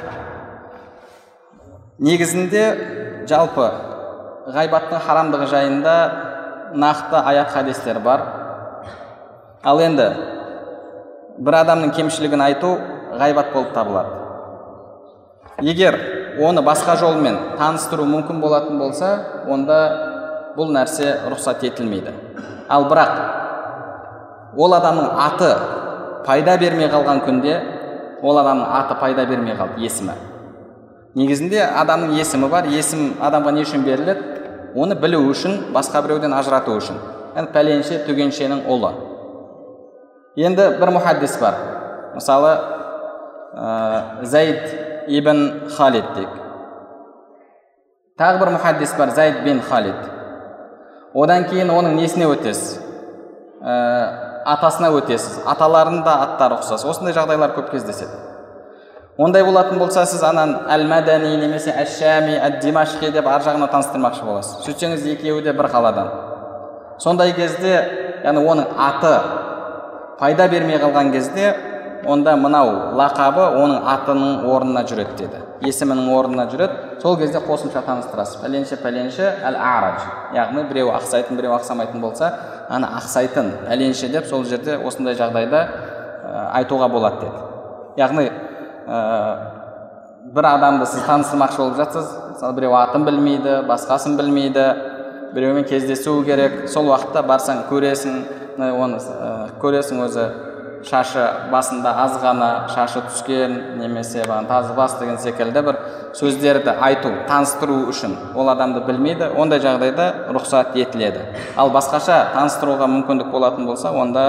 [1.97, 2.63] негізінде
[3.29, 3.67] жалпы
[4.53, 5.95] ғайбаттың харамдығы жайында
[6.73, 8.21] нақты аят хадистер бар.
[9.63, 10.07] Ал енді
[11.37, 12.77] бір адамның кемшілігін айту
[13.17, 14.09] ғайбат болып табылады.
[15.61, 15.97] Егер
[16.41, 19.11] оны басқа жолмен таныстыру мүмкін болатын болса
[19.49, 19.79] онда
[20.57, 22.13] бұл нәрсе рұқсат етілмейді.
[22.69, 23.13] Ал бірақ
[24.57, 25.51] ол адамның аты
[26.25, 27.59] пайда бермей қалған күнде
[28.21, 30.13] ол адамның аты пайда бермей қалды есімі.
[31.17, 34.36] Негізінде адамның есімі бар есім адамға не үшін беріледі?
[34.75, 36.97] Оны білу үшін басқа біреуден ажырату үшін.
[37.35, 38.91] Яғни пәленше түгеншенің ұлы.
[40.37, 41.57] Енді бір мұхаддис бар.
[42.15, 42.51] Мысалы
[43.53, 46.37] ә, зайд ибн халид дейік.
[48.17, 49.99] Тағы бір мұхаддис бар зайд бин халид.
[51.13, 52.79] Одан кейін оның несіне өтесіз?
[53.61, 53.75] Ә,
[54.53, 55.43] атасына өтесіз.
[55.45, 56.85] Аталарының да аттары ұқсас.
[56.89, 58.36] Осындай жағдайлар көп кездеседі.
[59.17, 63.69] Ондай болатын болса сіз анан әл мәдәни немесе әш шами әд димашқи деп ар жағына
[63.71, 64.61] таныстырмақшы боласыз.
[64.67, 66.11] Сөйтсеңіз екеуі де бір қаладан.
[67.01, 67.73] Сондай кезде
[68.23, 69.15] яғни оның аты
[70.19, 71.55] пайда бермей қалған кезде
[72.05, 75.41] онда мынау лақабы оның атының орнына жүреді деді.
[75.65, 77.01] Есімінің орнына жүреді.
[77.01, 78.37] Сол кезде қосымша таныстырасыз.
[78.43, 80.05] Пәленше пәленше әл арадж
[80.37, 82.33] яғни біреу ақсайтын біреу ақсамайтын болса
[82.69, 85.63] ана ақсайтын пәленше деп сол жерде осындай жағдайда
[86.53, 87.41] айтуға болады деді.
[87.97, 88.29] Яғни
[88.87, 89.37] ә,
[90.33, 92.09] бір адамды сіз таныстырмақшы болып жатсыз.
[92.33, 94.67] Мысалы біреу атын білмейді басқасын білмейді
[95.35, 96.67] біреумен кездесу керек.
[96.71, 98.19] Сол уақытта барсаң көресің
[98.57, 100.27] оны ә, көресің өзі
[100.87, 105.79] шашы басында аз ғана шашы түскен немесе тазы бас деген секілді бір
[106.17, 111.25] сөздерді айту таныстыру үшін ол адамды білмейді ондай жағдайда рұқсат етіледі.
[111.57, 114.27] Ал басқаша таныстыруға мүмкіндік болатын болса онда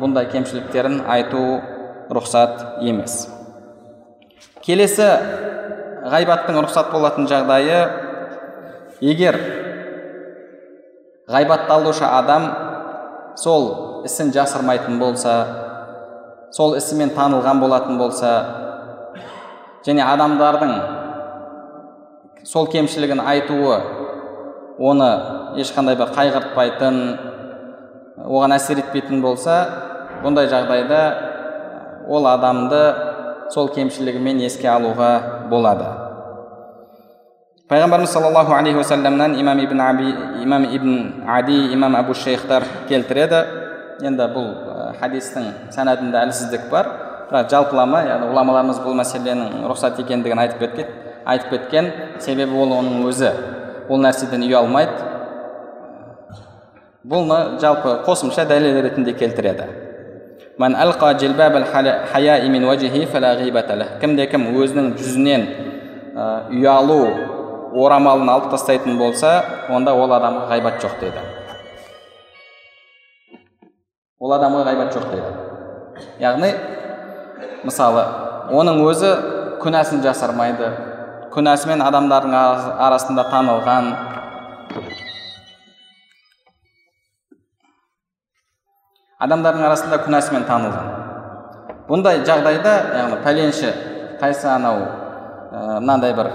[0.00, 1.60] бұндай кемшіліктерін айту
[2.10, 3.26] рұқсат емес.
[4.66, 5.06] Келесі
[6.10, 7.76] ғайбаттың рұқсат болатын жағдайы
[9.06, 9.38] егер
[11.30, 12.48] ғайбатталушы адам
[13.38, 13.68] сол
[14.08, 15.36] ісін жасырмайтын болса
[16.56, 18.32] сол ісімен танылған болатын болса
[19.86, 20.74] және адамдардың
[22.42, 23.78] сол кемшілігін айтуы
[24.82, 25.10] оны
[25.62, 27.02] ешқандай бір қайғыртпайтын
[28.26, 29.60] оған әсер етпейтін болса
[30.26, 31.02] бұндай жағдайда
[32.10, 33.05] ол адамды
[33.54, 35.86] сол кемшілігімен еске алуға болады.
[37.66, 43.42] Пайғамбарымыз саллаллаху алейхи уассаламнан имам ибн аби имам ибн ади имам абу шейхтар келтіреді.
[44.06, 44.52] Енді бұл
[45.00, 46.90] хадистің сәнәдінде әлсіздік бар.
[47.30, 50.92] Бірақ жалпылама яғни ғұламаларымыз бұл мәселенің рұқсат екендігін айтып кеткен
[51.26, 51.90] айтып кеткен
[52.22, 53.32] себебі ол оның өзі.
[53.88, 55.14] Ол нәрседен ұялмайды
[57.06, 59.85] бұны жалпы қосымша дәлел ретінде келтіреді.
[64.00, 65.42] Кімде кім өзінің жүзінен
[66.56, 67.00] ұялу
[67.76, 69.32] орамалын алып тастайтын болса
[69.68, 71.24] онда ол адамға ғайбат жоқ деді
[74.16, 75.34] ол адамға ғайбат жоқ деді
[76.24, 76.54] яғни
[77.68, 78.06] мысалы
[78.48, 79.12] оның өзі
[79.60, 80.72] күнәсін жасырмайды
[81.36, 82.40] күнәсімен адамдардың
[82.88, 83.92] арасында танылған
[89.16, 90.88] адамдардың арасында күнәсімен танылған.
[91.88, 93.70] Бұндай жағдайда яғни пәленші
[94.20, 94.82] қайсы анау
[95.80, 96.28] мынандай бір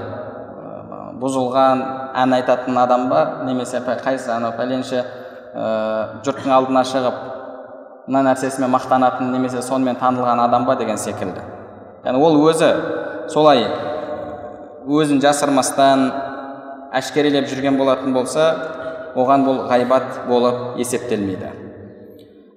[1.22, 1.84] бұзылған
[2.18, 5.04] ән айтатын адам ба немесе қайсы анау пәленші
[6.26, 7.22] жұрттың алдына шығып
[8.08, 11.46] мына нәрсесімен мақтанатын немесе сонымен танылған адам ба деген секілді.
[12.02, 12.74] Яғни ол өзі
[13.30, 13.68] солай
[14.90, 16.10] өзін жасырмастан
[16.98, 18.54] әшкерелеп жүрген болатын болса
[19.14, 21.61] оған бұл ғайбат болып есептелмейді.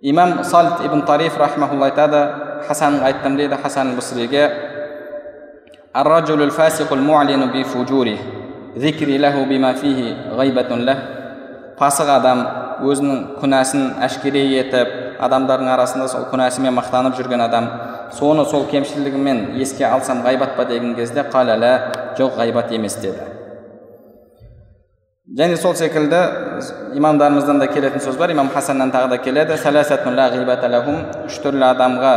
[0.04, 2.20] Имам сальт ибн тариф рахмаулла айтады
[2.68, 4.50] хасан айттым дейді хасан бусриге
[11.78, 12.42] пасық адам
[12.84, 17.70] өзінің күнәсін әшкере етіп адамдардың арасында сол күнәсімен мақтанып жүрген адам
[18.18, 21.72] соны сол кемшілігімен еске алсам ғайбат па деген кезде қаләлә
[22.18, 23.33] жоқ ғайбат емес деді
[25.24, 26.18] және сол секілді
[26.94, 28.30] имамдарымыздан да келетін сөз бар.
[28.30, 29.56] Имам хасаннан тағы да келеді.
[31.24, 32.14] Үш түрлі адамға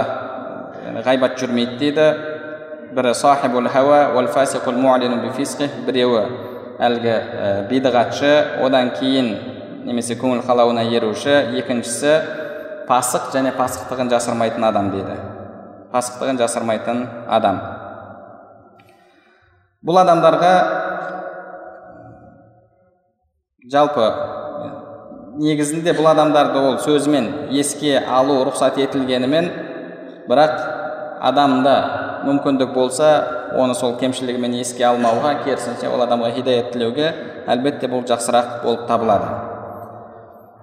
[1.06, 2.08] ғайбат жүрмейді дейді.
[2.96, 4.12] Бірі сахибул хауа
[5.88, 6.24] біреуі
[6.80, 7.16] әлгі
[7.72, 8.62] бидғатшы.
[8.64, 9.32] Одан кейін
[9.86, 11.32] немесе көңіл қалауына еруші
[11.64, 12.14] екіншісі
[12.92, 15.16] пасық және пасықтығын жасырмайтын адам дейді.
[15.96, 17.62] Пасықтығын жасырмайтын адам
[19.88, 20.54] бұл адамдарға
[23.72, 24.06] жалпы
[25.44, 29.50] негізінде бұл адамдарды ол сөзімен еске алу рұқсат етілгенімен
[30.30, 30.54] бірақ
[31.28, 31.74] адамда
[32.24, 33.10] мүмкіндік болса
[33.60, 37.12] оны сол кемшілігімен еске алмауға керісінше ол адамға хидаят тілеуге
[37.48, 39.28] әлбетте бұл жақсырақ болып табылады.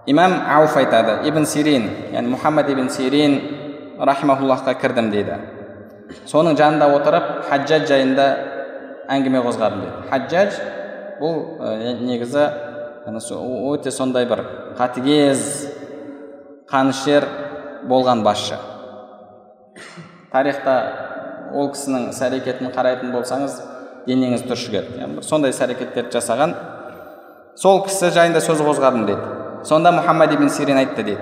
[0.06, 3.40] Имам ауф айтады ибн сирин яғни мұхаммад ибн сирин
[4.00, 5.38] рахимахуллахқа кірдім дейді.
[6.28, 8.28] Соның жанында отырып хаджаж жайында
[9.08, 10.06] әңгіме қозғадым дейді.
[10.10, 10.60] Хаджаж
[11.20, 12.48] бұл ә, негізі
[13.04, 14.40] өте сондай бір
[14.78, 15.40] қатыгез
[16.70, 17.26] қанішер
[17.88, 18.56] болған басшы
[20.32, 20.76] тарихта
[21.52, 23.58] ол кісінің іс әрекетін қарайтын болсаңыз
[24.08, 26.56] денеңіз түршігеді сондай іс әрекеттерді жасаған
[27.60, 31.20] сол кісі жайында сөз қозғадым дейді сонда мұхаммад ибн сирин айтты дейді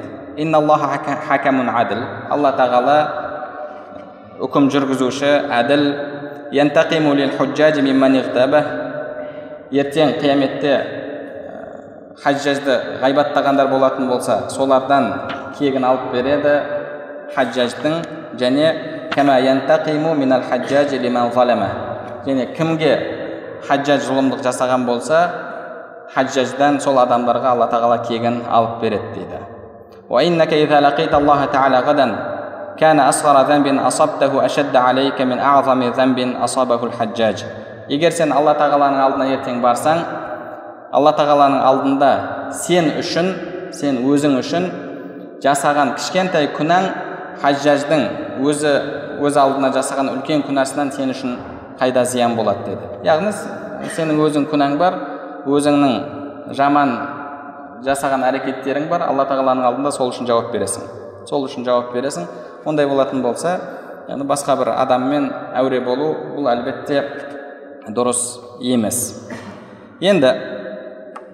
[2.31, 2.97] алла тағала
[4.39, 5.85] үкім жүргізуші әділ
[9.73, 11.02] ертең қияметте
[12.21, 15.07] хаджажды ғайбаттағандар болатын болса солардан
[15.59, 16.55] кегін алып береді
[17.35, 17.95] хаджаждың
[18.41, 18.67] және
[22.27, 22.93] және кімге
[23.69, 25.23] хаджаж зұлымдық жасаған болса
[26.15, 29.41] хаджаждан сол адамдарға алла тағала кегін алып береді дейді
[37.89, 40.05] егер сен алла тағаланың алдына ертең барсаң
[40.93, 42.11] алла тағаланың алдында
[42.57, 43.31] сен үшін
[43.73, 44.69] сен өзің үшін
[45.45, 46.89] жасаған кішкентай күнәң
[47.43, 48.03] хаджаждың
[48.45, 48.73] өзі
[49.23, 51.37] өз алдына жасаған үлкен күнәсінен сен үшін
[51.81, 52.91] қайда зиян болады деді.
[53.07, 53.33] Яғни
[53.97, 54.99] сенің өзің күнәң бар
[55.49, 56.95] өзіңнің жаман
[57.87, 60.85] жасаған әрекеттерің бар алла тағаланың алдында сол үшін жауап бересің.
[61.27, 62.29] Сол үшін жауап бересің.
[62.69, 63.57] Ондай болатын болса
[64.09, 67.03] яғни басқа бір адаммен әуре болу бұл әлбетте
[67.89, 68.23] дұрыс
[68.61, 69.01] емес.
[70.03, 70.31] Енді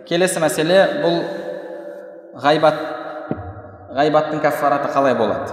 [0.09, 1.19] келесі мәселе бұл
[2.41, 2.79] ғайбат
[3.99, 5.53] ғайбаттың каффараты қалай болады?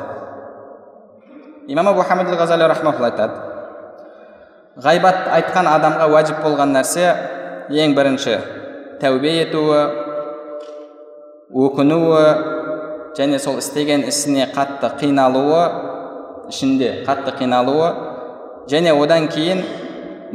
[1.68, 3.34] Имам абу хамид ғазали айтады.
[4.76, 7.08] Ғайбат айтқан адамға уәжіп болған нәрсе
[7.72, 8.38] ең бірінші
[9.00, 9.80] тәубе етуі
[11.56, 12.26] өкінуі
[13.18, 15.64] және сол істеген ісіне қатты қиналуы
[16.52, 17.90] ішінде қатты қиналуы
[18.68, 19.64] және одан кейін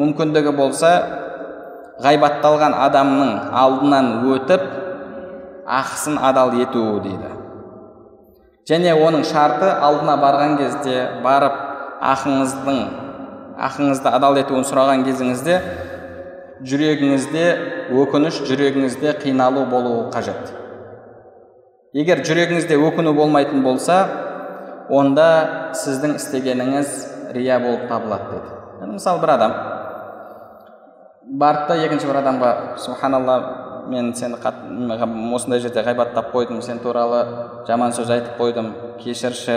[0.01, 0.93] мүмкіндігі болса
[2.05, 3.33] ғайбатталған адамның
[3.63, 4.63] алдынан өтіп
[5.81, 7.31] ақысын адал етуі дейді.
[8.71, 11.57] Және оның шарты алдына барған кезде барып
[12.13, 12.81] ақыңыздың
[13.69, 15.57] ақыңызды адал етуін сұраған кезіңізде
[16.71, 17.45] жүрегіңізде
[18.03, 20.53] өкініш жүрегіңізде қиналу болуы қажет.
[21.93, 23.99] Егер жүрегіңізде өкіну болмайтын болса
[24.89, 26.95] онда сіздің істегеніңіз
[27.35, 28.41] рия болып табылады
[28.81, 29.55] деді мысалы бір адам.
[31.31, 32.51] Барды да екінші бір адамға
[32.83, 33.37] субханалла
[33.91, 34.37] мен сені
[35.35, 37.25] осындай жерде ғайбаттап қойдым сен туралы
[37.67, 38.73] жаман сөз айтып қойдым.
[39.01, 39.57] Кешірші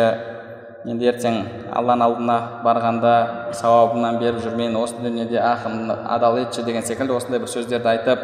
[0.85, 1.39] енді ертең
[1.73, 3.13] алланың алдына барғанда
[3.57, 8.19] сауабымнан беріп жүрмейін осы дүниеде ақымды адал етші деген секілді осындай бір сөздерді айтып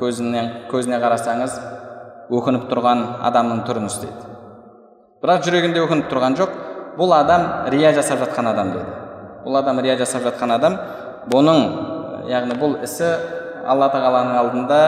[0.00, 1.58] көзінен көзіне қарасаңыз
[2.30, 4.30] өкініп тұрған адамның түрін ұстайды
[5.24, 6.50] бірақ жүрегінде өкініп тұрған жоқ.
[6.94, 8.84] Бұл адам рия жасап жатқан адам деді.
[9.42, 10.76] Бұл адам рия жасап жатқан адам
[11.32, 11.64] бұның
[12.30, 13.08] яғни бұл ісі
[13.66, 14.80] алла тағаланың алдында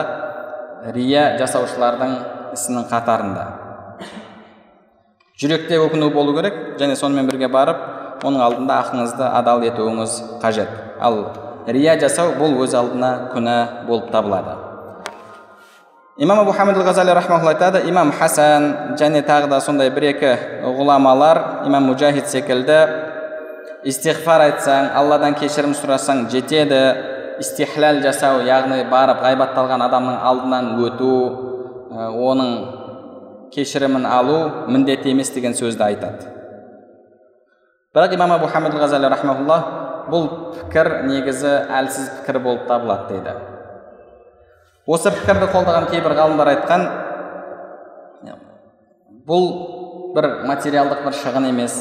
[0.95, 2.13] рия жасаушылардың
[2.57, 3.45] ісінің қатарында.
[5.37, 10.71] Жүректе өкіну болу керек және сонымен бірге барып оның алдында ақыңызды адал етуіңіз қажет.
[10.99, 11.19] Ал
[11.67, 14.55] рия жасау бұл өз алдына күнә болып табылады.
[16.17, 20.31] Имам абу хамид ғазали рахмаулла айтады имам хасан және тағы да сондай бір екі
[20.63, 22.79] ғұламалар имам мужахид секілді
[23.85, 26.81] истихфар айтсаң алладан кешірім сұрасаң жетеді
[27.39, 31.11] истихлал жасау яғни барып ғайбатталған адамның алдынан өту
[32.29, 32.51] оның
[33.53, 36.31] кешірімін алу міндет емес деген сөзді айтады.
[37.95, 39.59] Бірақ имам абу хамид ғазали рахмаулла
[40.11, 43.35] бұл пікір негізі әлсіз пікір болып табылады дейді.
[44.87, 46.87] Осы пікірді қолдаған кейбір ғалымдар айтқан
[49.27, 49.47] бұл
[50.15, 51.75] бір материалдық бір шығын емес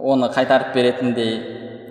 [0.00, 1.34] оны қайтарып беретіндей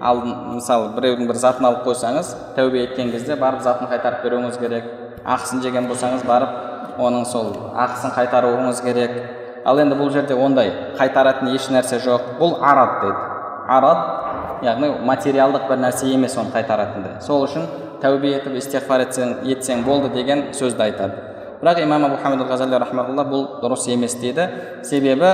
[0.01, 4.85] ал мысалы біреудің бір затын алып қойсаңыз тәубе еткен кезде барып затын қайтарып беруіңіз керек.
[5.25, 9.17] Ақысын жеген болсаңыз барып оның сол ақысын қайтаруыңыз керек.
[9.65, 12.37] Ал енді бұл жерде ондай қайтаратын еш нәрсе жоқ.
[12.39, 13.27] Бұл арат дейді
[13.67, 17.19] арат яғни материалдық бір нәрсе емес оны қайтаратындай.
[17.21, 17.67] Сол үшін
[18.01, 21.25] тәубе етіп истиғфар етсең, етсең болды деген сөзді айтады.
[21.61, 24.47] Бірақ имам абу хамид бұл дұрыс емес дейді
[24.83, 25.33] себебі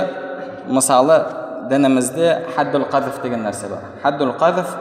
[0.66, 4.76] мысалы дінімізде хаддул қазф деген нәрсе бар хаддул қазф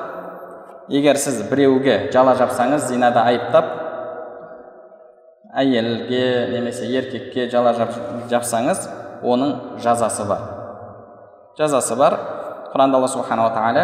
[0.89, 3.65] егер сіз біреуге жала жапсаңыз зинада айыптап
[5.56, 7.74] әйелге немесе еркекке жала
[8.30, 8.88] жапсаңыз
[9.24, 10.41] оның жазасы бар
[11.58, 12.17] жазасы бар
[12.74, 13.84] құранда алла субханала тағала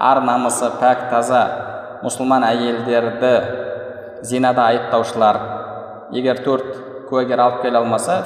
[0.00, 1.42] ар намысы пәк таза
[2.00, 3.32] мұсылман әйелдерді
[4.24, 5.38] зинада айыптаушылар
[6.16, 6.70] егер төрт
[7.10, 8.22] куәгер алып келе алмаса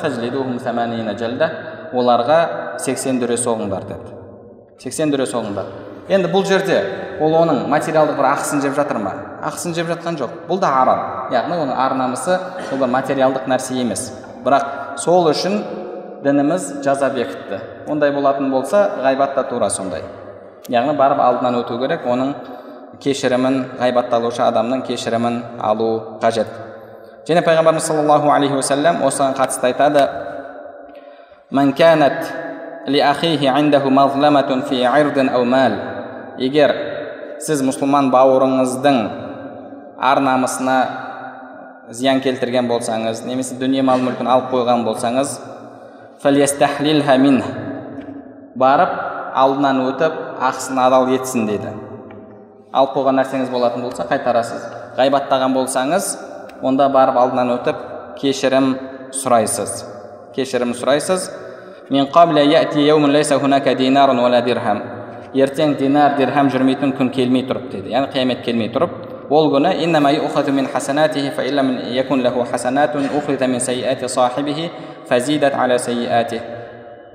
[1.95, 2.39] оларға
[2.83, 4.15] сексен дүре соғыңдар деді
[4.83, 5.69] сексен дүре соғыңдар
[6.09, 6.81] енді бұл жерде
[7.23, 9.13] ол оның материалдық бір ақысын жеп жатыр ма?
[9.45, 10.33] Ақысын жеп жатқан жоқ.
[10.49, 11.03] Бұл да арам.
[11.33, 12.39] Яғни оның ар намысы
[12.71, 14.09] бұл бір материалдық нәрсе емес.
[14.45, 15.61] Бірақ сол үшін
[16.25, 17.61] дініміз жаза бекітті.
[17.89, 20.03] Ондай болатын болса ғайбат та тура сондай.
[20.69, 22.35] Яғни барып алдынан өту керек оның
[23.01, 26.49] кешірімін ғайбатталушы адамның кешірімін алу қажет.
[27.29, 30.05] Және пайғамбарымыз саллаллаху алейхи уассалам осыған қатысты айтады
[36.39, 36.75] егер
[37.41, 38.99] сіз мұсылман бауырыңыздың
[40.11, 40.77] ар намысына
[41.91, 45.39] зиян келтірген болсаңыз немесе дүние мал мүлкін алып қойған болсаңыз
[48.61, 48.93] барып
[49.35, 51.73] алдынан өтіп ақысын адал етсін дейді
[52.73, 56.15] алып қойған нәрсеңіз болатын болса қайтарасыз ғайбаттаған болсаңыз
[56.65, 57.81] онда барып алдынан өтіп
[58.21, 58.71] кешірім
[59.21, 59.83] сұрайсыз
[60.37, 61.29] кешірім сұрайсыз
[65.35, 69.73] ертең динар дирхам жүрмейтін күн келмей тұрып деді яғни қиямет келмей тұрып ол күні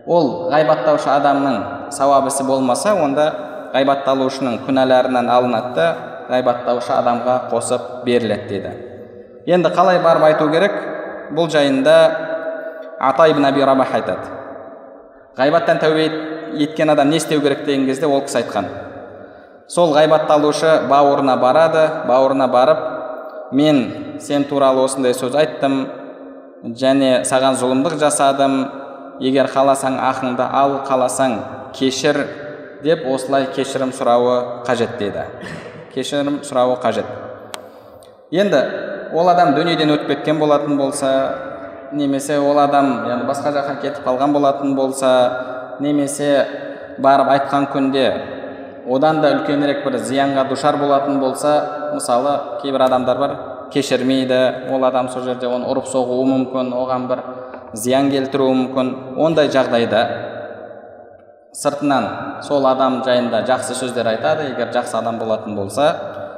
[0.10, 1.58] ол ғайбаттаушы адамның
[1.96, 3.32] сауап ісі болмаса онда
[3.76, 5.90] ғайбатталушының күнәларынан алынады да
[6.34, 8.89] ғайбаттаушы адамға қосып беріледі деді
[9.50, 10.76] енді қалай барып айту керек
[11.34, 11.96] бұл жайында
[13.00, 14.36] ата ибн аби рабах айтады
[15.38, 16.06] ғайбаттан тәубе
[16.62, 18.68] еткен адам не істеу керек деген кезде ол кісі айтқан
[19.68, 22.84] сол ғайбатталушы бауырына барады бауырына барып
[23.52, 25.80] мен сен туралы осындай сөз айттым
[26.84, 28.60] және саған зұлымдық жасадым
[29.24, 31.38] егер қаласаң ақыңды ал қаласаң
[31.74, 32.22] кешір
[32.84, 34.36] деп осылай кешірім сұрауы
[34.68, 35.26] қажет деді
[35.96, 37.06] кешірім сұрауы қажет
[38.32, 41.12] енді ол адам дүниеден өтіп кеткен болатын болса
[41.92, 45.12] немесе ол адам яғни басқа жаққа кетіп қалған болатын болса
[45.80, 46.46] немесе
[47.00, 48.06] барып айтқан күнде
[48.88, 51.54] одан да үлкенірек бір зиянға душар болатын болса
[51.94, 53.36] мысалы кейбір адамдар бар
[53.74, 57.24] кешірмейді ол адам сол жерде оны ұрып соғуы мүмкін оған бір
[57.74, 60.04] зиян келтіруі мүмкін ондай жағдайда
[61.54, 62.08] сыртынан
[62.46, 64.52] сол адам жайында жақсы сөздер айтады.
[64.52, 65.90] Егер жақсы адам болатын болса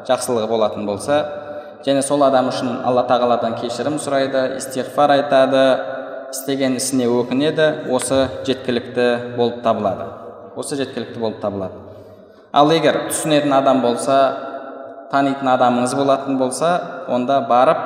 [0.08, 1.22] жақсылығы болатын болса
[1.86, 5.64] және сол адам үшін алла тағаладан кешірім сұрайды истиғфар айтады
[6.32, 7.68] істеген ісіне өкінеді.
[7.92, 10.08] Осы жеткілікті болып табылады.
[10.56, 11.82] Осы жеткілікті болып табылады.
[12.54, 14.18] Ал егер түсінетін адам болса
[15.12, 16.72] танитын адамыңыз болатын болса
[17.10, 17.82] онда барып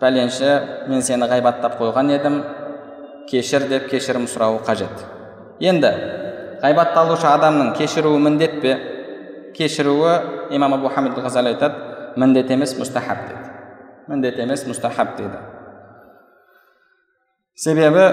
[0.00, 0.54] пәленші
[0.88, 2.40] мен сені ғайбаттап қойған едім
[3.30, 5.04] кешір деп кешірім сұрауы қажет.
[5.60, 5.92] Енді
[6.62, 8.78] ғайбатталушы адамның кешіруі міндет пе?
[9.56, 13.50] Кешіруі имам абу хамид ғазали айтады міндет емес мұстахаб дейді
[14.08, 15.38] міндет емес мұстахаб дейді
[17.54, 18.06] себебі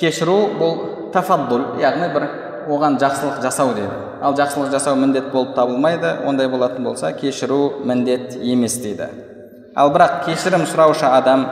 [0.00, 0.76] кешіру бұл
[1.14, 2.28] тафаддул яғни бір
[2.70, 8.36] оған жақсылық жасау дейді ал жақсылық жасау міндет болып табылмайды ондай болатын болса кешіру міндет
[8.36, 9.08] емес дейді
[9.74, 11.46] ал бірақ кешірім сұраушы адам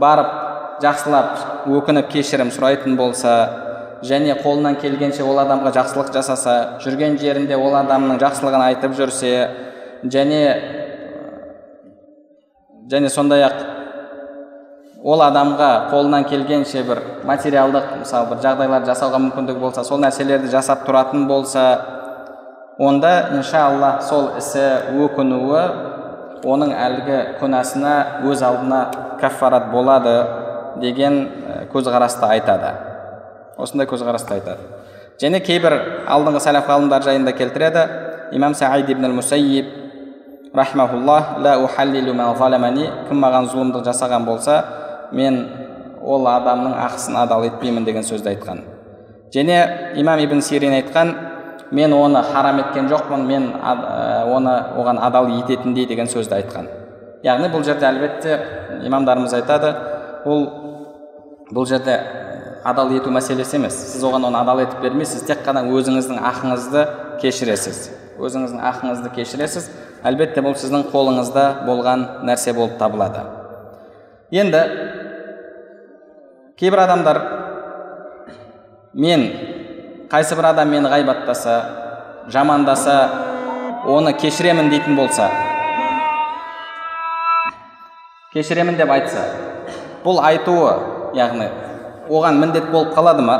[0.00, 0.32] барып
[0.82, 3.34] жақсылап өкініп кешірім сұрайтын болса
[4.02, 9.34] және қолынан келгенше ол адамға жақсылық жасаса жүрген жерінде ол адамның жақсылығын айтып жүрсе
[10.02, 10.42] және
[12.90, 13.56] және сондай ақ
[15.02, 20.86] ол адамға қолынан келгенше бір материалдық мысалы бір жағдайлар жасауға мүмкіндігі болса сол нәрселерді жасап
[20.86, 21.64] тұратын болса
[22.78, 24.66] онда иншалла сол ісі
[25.06, 25.64] өкінуі
[26.42, 27.94] оның әлгі күнәсына
[28.26, 28.80] өз алдына
[29.20, 30.14] каффарат болады
[30.80, 31.28] деген
[31.72, 32.72] көзқарасты айтады.
[33.58, 34.66] Осындай көзқарасты айтады.
[35.22, 35.76] Және кейбір
[36.10, 37.84] алдыңғы сәләф ғалымдар жайында келтіреді.
[38.32, 39.66] Имам саид ибн мусайиб
[40.54, 41.38] рахмауллах
[43.08, 44.58] кім маған зұлымдық жасаған болса
[45.12, 45.38] мен
[46.02, 48.62] ол адамның ақысын адал етпеймін деген сөзді айтқан
[49.34, 49.58] және
[49.96, 51.14] имам ибн сирин айтқан
[51.70, 56.68] мен оны харам еткен жоқпын мен оны оған адал ететіндей деген сөзді айтқан
[57.24, 58.38] яғни бұл жерде әлбетте
[58.84, 59.72] имамдарымыз айтады
[60.26, 60.44] бұл
[61.52, 61.96] бұл жерде
[62.64, 66.84] адал ету мәселесі емес сіз оған оны адал етіп бермейсіз тек қана өзіңіздің ақыңызды
[67.22, 67.88] кешіресіз
[68.20, 69.70] өзіңіздің ақыңызды кешіресіз
[70.02, 73.22] әлбетте бұл сіздің қолыңызда болған нәрсе болып табылады.
[74.32, 74.62] Енді
[76.58, 77.20] кейбір адамдар
[78.94, 79.28] мен
[80.10, 81.54] қайсы бір адам мені ғайбаттаса
[82.32, 82.96] жамандаса
[83.86, 85.28] оны кешіремін дейтін болса
[88.34, 89.24] кешіремін деп айтса
[90.04, 90.74] бұл айтуы
[91.16, 91.48] яғни
[92.08, 93.38] оған міндет болып қалады ма?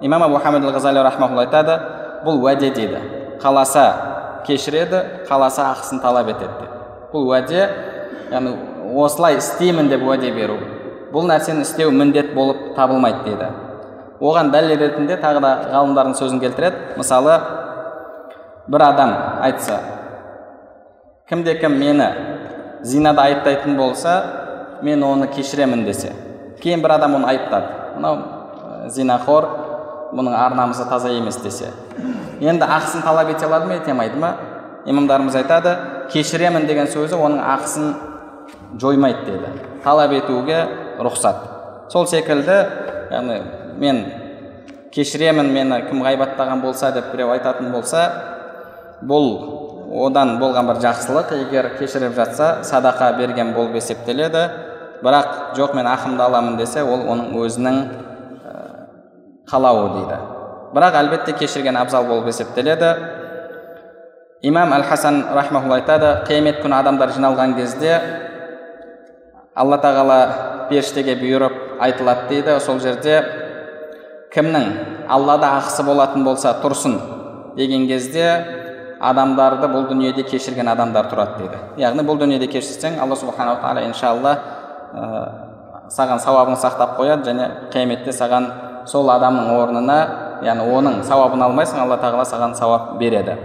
[0.00, 1.78] Имам абу хамид айтады
[2.24, 2.98] бұл уәде дейді.
[3.42, 4.11] Қаласа
[4.46, 6.76] кешіреді қаласа ақысын талап етеді деп.
[7.12, 7.66] Бұл уәде
[8.32, 8.54] яғни
[8.98, 10.58] осылай істеймін деп уәде беру.
[11.12, 13.48] Бұл нәрсені істеу міндет болып табылмайды дейді.
[14.20, 16.96] Оған дәлел ретінде тағы да ғалымдардың сөзін келтіреді.
[16.96, 17.38] Мысалы
[18.68, 19.80] бір адам айтса
[21.28, 22.06] кімде кім мені
[22.82, 24.14] зинада айыптайтын болса
[24.82, 26.12] мен оны кешіремін десе.
[26.62, 27.66] Кейін бір адам оны айыптады.
[27.96, 29.48] Мынау зинахор
[30.12, 31.72] бұның ар намысы таза емес десе.
[32.42, 34.32] Енді ақысын талап ете алады ма ете алмайды ма?
[34.86, 35.76] Имамдарымыз айтады
[36.10, 37.92] кешіремін деген сөзі оның ақысын
[38.82, 39.52] жоймайды деді
[39.84, 40.64] талап етуге
[40.98, 41.46] рұқсат.
[41.92, 42.58] Сол секілді
[43.12, 43.38] яғни
[43.78, 44.04] мен
[44.94, 48.04] кешіремін мені кім ғайбаттаған болса деп біреу айтатын болса
[49.02, 49.28] бұл
[50.06, 54.48] одан болған бір жақсылық егер кешіріп жатса садақа берген болып есептеледі.
[55.02, 57.80] Бірақ жоқ мен ақымды аламын десе ол оның өзінің
[59.50, 60.18] қалауы дейді.
[60.72, 62.94] Бірақ әлбетте кешірген абзал болып есептеледі.
[64.42, 67.98] Имам әл хасан рахмаулла айтады қиямет күні адамдар жиналған кезде
[69.54, 70.18] алла тағала
[70.70, 72.58] періштеге бұйырып айтылады дейді.
[72.60, 73.20] Сол жерде
[74.32, 76.98] кімнің аллада ақысы болатын болса тұрсын
[77.56, 78.26] деген кезде
[79.02, 81.62] адамдарды бұл дүниеде кешірген адамдар тұрады дейді.
[81.82, 84.34] Яғни бұл дүниеде кешірсең алла субханала тағала иншалла
[84.94, 85.08] ә,
[85.90, 88.46] саған сауабын сақтап қояды және қияметте саған
[88.86, 89.98] сол адамның орнына
[90.44, 93.36] яғни оның сауабын алмайсың алла тағала саған сауап береді.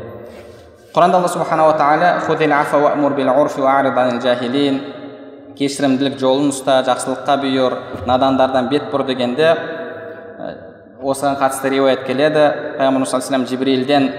[0.96, 2.22] Құранда алла субханала тағала
[5.58, 7.76] кешірімділік жолын ұста жақсылыққа бұйыр
[8.06, 9.48] надандардан бет бұр дегенде
[11.02, 12.44] осыған қатысты риуаят келеді.
[12.78, 14.10] Пайғамбарымыз саллаллаху жибрилден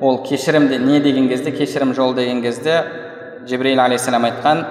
[0.00, 2.84] ол кешірім не деген кезде кешірім жол деген кезде
[3.46, 4.64] жибрил алейхисалам айтқан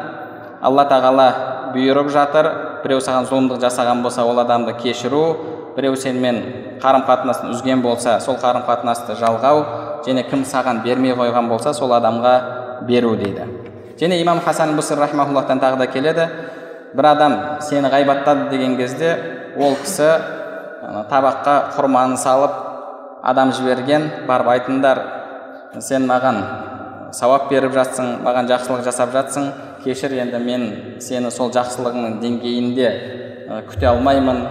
[0.61, 1.27] алла тағала
[1.75, 2.49] бұйырып жатыр
[2.83, 5.23] біреу саған зұлымдық жасаған болса ол адамды кешіру
[5.77, 6.41] біреу сенімен
[6.81, 9.63] қарым қатынасын үзген болса сол қарым қатынасты жалғау
[10.07, 12.33] және кім саған бермей қойған болса сол адамға
[12.89, 13.45] беру дейді.
[13.97, 16.27] Және имам хасан бұсыр рахмауллахтан тағы да келеді.
[16.93, 19.13] Бір адам сені ғайбаттады деген кезде
[19.57, 20.09] ол кісі
[21.11, 22.51] табаққа құрманы салып
[23.23, 25.01] адам жіберген барып айтыңдар
[25.83, 26.41] сен маған
[27.13, 29.51] сауап беріп жатсың маған жақсылық жасап жатсың
[29.83, 30.63] кешір енді мен
[31.03, 32.89] сені сол жақсылығыңның деңгейінде
[33.69, 34.41] күте алмаймын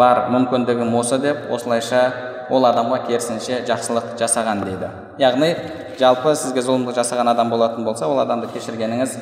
[0.00, 2.02] бар мүмкіндігім осы деп осылайша
[2.50, 4.88] ол адамға керісінше жақсылық жасаған дейді.
[5.20, 5.52] Яғни
[6.00, 9.18] жалпы сізге зұлымдық жасаған адам болатын болса ол адамды кешіргеніңіз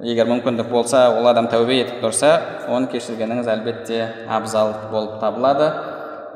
[0.00, 2.32] егер мүмкіндік болса ол адам тәубе етіп тұрса
[2.72, 5.70] оны кешіргеніңіз әлбетте абзал болып табылады.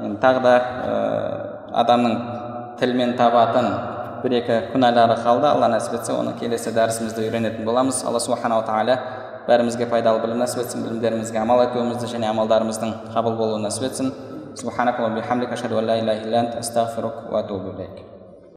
[0.04, 0.54] Енді тағы да
[1.82, 2.16] адамның
[2.78, 3.70] тілмен табатын
[4.22, 5.48] бір екі күнәлары қалды.
[5.50, 8.04] Алла нәсіп етсе оны келесі дәрісімізде үйренетін боламыз.
[8.06, 8.98] Алла субханала тағала
[9.48, 14.08] бәрімізге пайдалы білім нәсіп етсін білімдерімізге амал етуімізді және амалдарымыздың қабыл болуын нәсіп етсін.